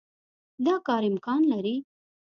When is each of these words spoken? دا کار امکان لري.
دا 0.65 0.75
کار 0.87 1.03
امکان 1.11 1.41
لري. 1.51 1.75